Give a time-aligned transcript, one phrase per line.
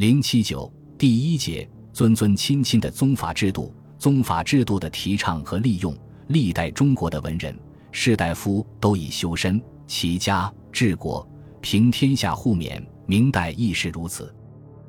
[0.00, 3.70] 零七九第一节，尊尊亲亲的宗法制度。
[3.98, 5.94] 宗法制度的提倡和利用，
[6.28, 7.54] 历代中国的文人
[7.92, 11.28] 士大夫都以修身、齐家、治国、
[11.60, 12.82] 平天下互勉。
[13.04, 14.34] 明代亦是如此。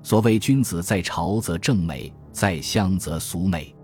[0.00, 3.74] 所谓君子在朝则正美，在乡则俗美。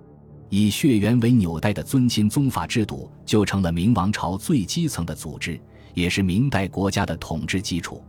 [0.49, 5.61] 以血缘为纽带的尊亲宗法制度，就成了明王朝最基层的组织，
[5.93, 8.01] 也是明代国家的统治基础。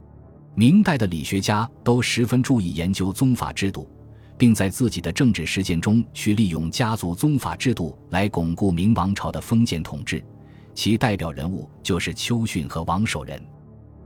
[0.59, 3.87] 明代的理学家都十分注意研究宗法制度，
[4.39, 10.25] 并在自己的政治实践中去利用家族宗法制度来巩固明王朝的封建统治。
[10.73, 13.39] 其代表人物就是邱训和王守仁。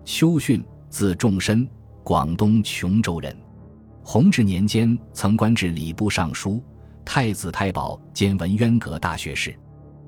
[0.04, 1.66] 邱训，字仲申，
[2.04, 3.34] 广东琼州人。
[4.04, 6.62] 弘治年间曾官至礼部尚书、
[7.06, 9.58] 太子太保兼文渊阁大学士。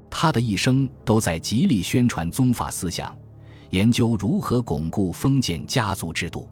[0.09, 3.15] 他的一生都在极力宣传宗法思想。
[3.73, 6.47] 研究如何巩固封建家族制度。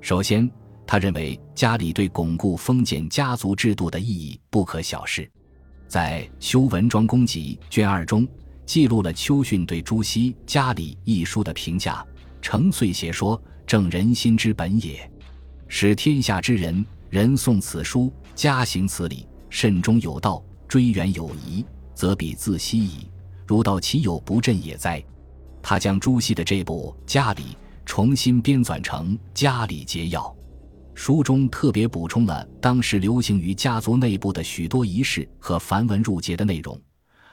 [0.00, 0.50] 首先，
[0.86, 5.30] 他认为家里对巩固封建家族制度的意义不可小视。
[5.86, 8.26] 在《修文庄公集》卷二中，
[8.64, 12.02] 记录了邱训对朱熹《家里》一书的评价
[12.40, 14.98] ：“诚粹邪说，正人心之本也。
[15.68, 21.62] 使天下之人人诵此书，家行此礼，慎终有道，追远有疑，
[21.94, 23.06] 则彼自息矣。
[23.46, 25.04] 如道其有不振也哉？”
[25.66, 27.42] 他将朱熹的这部《家礼》
[27.86, 30.20] 重新编纂成《家礼节要》，
[30.94, 36.78] 书中特别补充了当时流行于家族内部的许多仪式和繁文缛节的内容，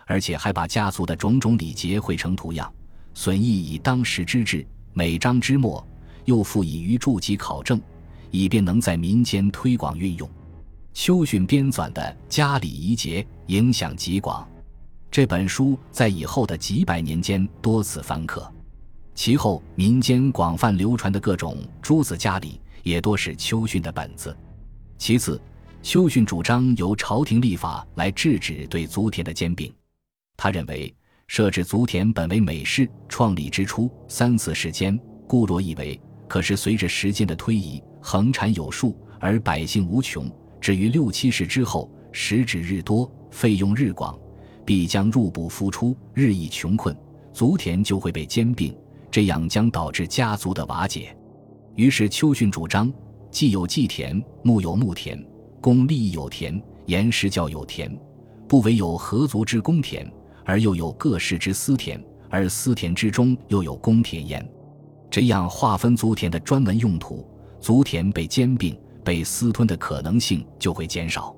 [0.07, 2.73] 而且还把家族的种种礼节绘成图样，
[3.13, 5.85] 损益以当时之志，每章之末
[6.23, 7.81] 又附以于注及考证，
[8.29, 10.29] 以便能在民间推广运用。
[10.93, 12.01] 邱训编纂的
[12.33, 14.47] 《家礼仪节》影响极广。
[15.11, 18.49] 这本书在以后的几百年间多次翻刻，
[19.13, 24.33] 其后民间广泛流传的各种诸子家礼也多是邱训的本子。
[24.97, 25.39] 其次，
[25.83, 29.69] 邱训主张由朝廷立法来制止对族田的兼并。
[30.37, 30.95] 他认为
[31.27, 34.97] 设置族田本为美事，创立之初三四世间
[35.27, 35.99] 固若以为，
[36.29, 40.31] 可是随着时间的推移，恒产有数，而百姓无穷。
[40.61, 44.17] 至于六七世之后，食指日多，费用日广。
[44.65, 46.95] 必将入不敷出，日益穷困，
[47.33, 48.75] 族田就会被兼并，
[49.09, 51.15] 这样将导致家族的瓦解。
[51.75, 52.91] 于是邱训主张：
[53.29, 55.23] 既有祭田，木有木田，
[55.59, 57.97] 公利益有田，言实教有田，
[58.47, 60.09] 不唯有合族之公田，
[60.43, 64.47] 而又有各氏之私田，而私田之中又有公田焉。
[65.09, 67.27] 这样划分族田的专门用途，
[67.59, 71.35] 族田被兼并、被私吞的可能性就会减少。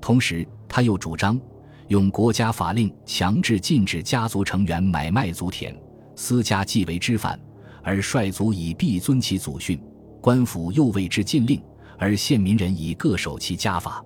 [0.00, 1.40] 同时，他又主张。
[1.88, 5.74] 用国家法令强制禁止家族成员买卖族田，
[6.16, 7.38] 私家既为之犯，
[7.82, 9.80] 而率族以必遵其祖训，
[10.20, 11.62] 官府又为之禁令，
[11.96, 14.04] 而县民人以各守其家法，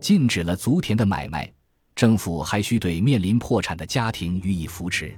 [0.00, 1.48] 禁止了族田的买卖，
[1.94, 5.14] 政府还需对面临破产的家庭予以扶持。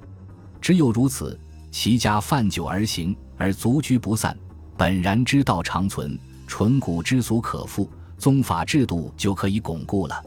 [0.60, 1.38] 只有如此，
[1.71, 4.36] 其家泛久而行，而族居不散，
[4.76, 10.22] 本然之道长存，淳古之俗可复，宗法制度就可以巩固了。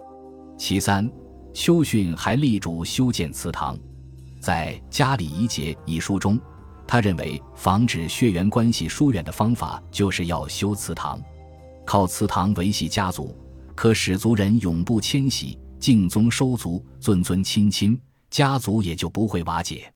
[0.57, 1.07] 其三。
[1.59, 3.75] 邱训还力主修建祠堂，
[4.40, 6.40] 在《家礼仪节》一书中，
[6.85, 11.19] 他认为防止血缘关系疏远的方法就是要修祠堂，
[11.84, 13.35] 靠祠堂维系家族，
[13.73, 19.91] 可使族人永不迁徙，敬宗收族，尊尊亲亲，家族也就不会瓦解。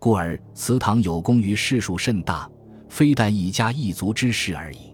[0.00, 2.50] 故而祠堂有功于世数甚大，
[2.88, 4.92] 非但一家一族之事而已。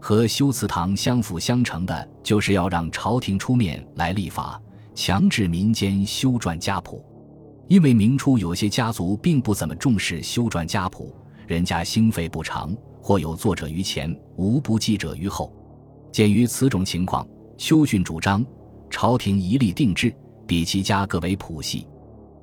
[0.00, 4.62] 和修祠堂相辅相成的，就是要让朝廷出面来立法。
[4.94, 7.04] 强制民间修撰家谱，
[7.68, 11.14] 因为明初有些家族并不怎么重视修撰家谱，
[11.46, 15.52] 人家兴废不长，或有作者于前，无不记者于后。
[16.12, 18.44] 鉴于此种情况，邱训主张
[18.90, 20.12] 朝廷一律定制，
[20.46, 21.86] 比其家各为谱系。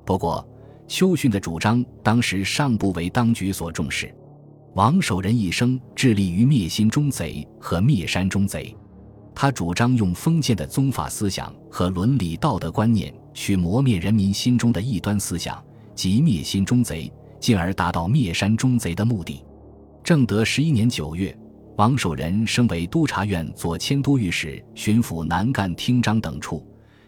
[0.04, 0.46] 不过，
[0.88, 4.12] 邱训的主张当时尚不为当局所重视。
[4.74, 8.74] 王守仁一生致力于灭心中贼和灭山中贼。
[9.40, 15.64] 他主张用封建的宗法思想和伦理道德观念去磨灭人民心中的异端思想，
[15.94, 17.08] 即灭心中贼，
[17.38, 19.44] 进而达到灭山中贼的目的。
[20.02, 21.38] 正德十一年九月，
[21.76, 26.66] 王守仁升为督察院左迁都御史、巡抚南赣厅章等处，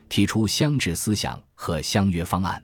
[0.08, 2.62] 提出乡治思想和乡约方案。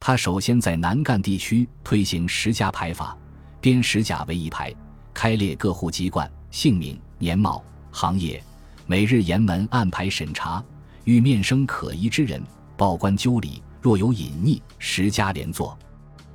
[0.00, 3.14] 他首先在南赣地区推行十家牌法，
[3.60, 4.74] 编十甲为一排，
[5.12, 8.42] 开列各户籍贯、姓名、年貌、行业。
[8.86, 10.62] 每日严门按排审查，
[11.04, 12.42] 遇面生可疑之人，
[12.76, 15.76] 报官纠理；若有隐匿，十家连坐。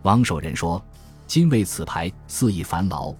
[0.01, 0.83] 王守仁说
[1.27, 3.13] ：“今为此牌，肆意烦劳，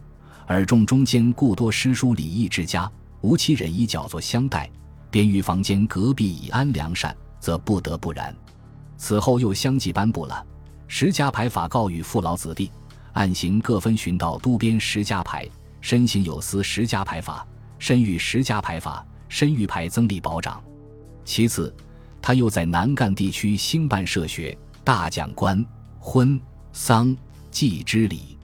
[0.47, 2.91] 尔众中间故多诗书礼义之家，
[3.21, 4.67] 无其忍衣矫作相待，
[5.11, 8.35] 便于房间隔壁以安良善，则不得不然。
[8.97, 10.43] 此后又相继颁布了
[10.87, 12.71] 十家牌法，告与父老子弟，
[13.13, 15.47] 按行各分巡到都编十家牌，
[15.81, 17.45] 身行有司十家牌法，
[17.77, 20.61] 身遇十家牌法，申玉牌增立保长。
[21.23, 21.73] 其次，
[22.21, 25.65] 他又在南赣地区兴办社学，大讲官
[25.99, 26.37] 婚
[26.73, 27.15] 丧
[27.49, 28.37] 祭之礼。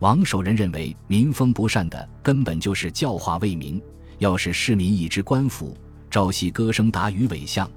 [0.00, 3.80] 王守仁认为，民风不善的根本就是教化未明。
[4.18, 5.76] 要使市民一知官府，
[6.10, 7.68] 朝夕歌声达于尾相，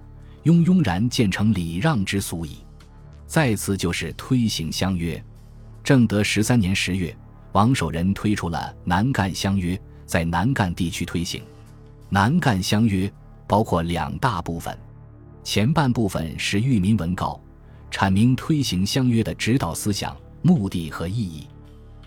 [0.44, 2.57] 庸庸然建成礼让之俗矣。
[3.28, 5.24] 再次就是推行乡约。
[5.84, 7.16] 正德十三年十月，
[7.52, 11.42] 王守仁推出了南赣乡约，在南赣地区推行。
[12.10, 13.12] 南赣乡约
[13.48, 14.78] 包括两大部分，
[15.44, 17.40] 前半部分是御民文告，
[17.92, 21.48] 阐明推行乡约的指导思想、目的和意义。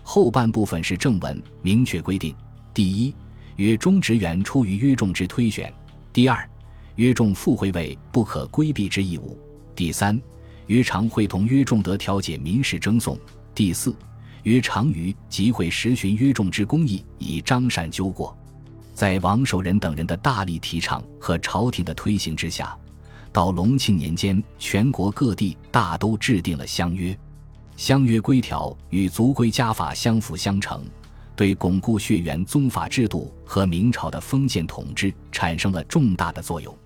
[0.02, 2.34] 后半部分是正文，明确规定：
[2.72, 3.14] 第一，
[3.56, 5.68] 约中职员出于约众之推选；
[6.12, 6.48] 第二，
[6.94, 9.36] 约众复会为不可规避之义务；
[9.74, 10.18] 第三，
[10.68, 13.16] 约常会同约众得调解民事争讼；
[13.54, 13.94] 第四，
[14.44, 18.36] 约常于集会实寻约众之公义，以彰善纠过。
[18.98, 22.76] 在王守仁等人的大力提倡和朝廷的推行之下，
[23.32, 27.16] 到隆庆年间，全国各地大都制定了乡约。
[27.76, 30.84] 乡约规条与族规家法相辅相成，
[31.36, 36.76] 对巩固血缘宗法制度和明朝的封建统治产生了重大的作用。